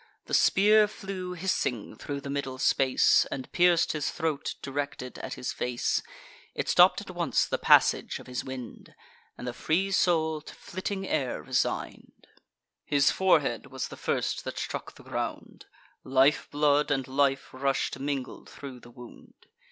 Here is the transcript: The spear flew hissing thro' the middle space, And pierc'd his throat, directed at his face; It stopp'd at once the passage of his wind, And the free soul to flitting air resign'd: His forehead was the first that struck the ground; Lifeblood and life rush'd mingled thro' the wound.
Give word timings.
The 0.25 0.33
spear 0.33 0.87
flew 0.87 1.33
hissing 1.33 1.95
thro' 1.95 2.19
the 2.19 2.31
middle 2.31 2.57
space, 2.57 3.27
And 3.29 3.51
pierc'd 3.51 3.91
his 3.91 4.09
throat, 4.09 4.55
directed 4.63 5.19
at 5.19 5.35
his 5.35 5.51
face; 5.53 6.01
It 6.55 6.67
stopp'd 6.67 7.01
at 7.01 7.11
once 7.11 7.45
the 7.45 7.59
passage 7.59 8.17
of 8.17 8.25
his 8.25 8.43
wind, 8.43 8.95
And 9.37 9.47
the 9.47 9.53
free 9.53 9.91
soul 9.91 10.41
to 10.41 10.55
flitting 10.55 11.07
air 11.07 11.43
resign'd: 11.43 12.25
His 12.83 13.11
forehead 13.11 13.67
was 13.67 13.89
the 13.89 13.95
first 13.95 14.43
that 14.43 14.57
struck 14.57 14.95
the 14.95 15.03
ground; 15.03 15.67
Lifeblood 16.03 16.89
and 16.89 17.07
life 17.07 17.49
rush'd 17.53 17.99
mingled 17.99 18.49
thro' 18.49 18.79
the 18.79 18.89
wound. 18.89 19.35